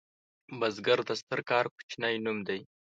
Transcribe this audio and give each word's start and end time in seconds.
بزګر 0.59 0.99
د 1.09 1.11
ستر 1.21 1.39
کار 1.49 1.65
کوچنی 1.73 2.15
نوم 2.25 2.37
دی 2.47 2.59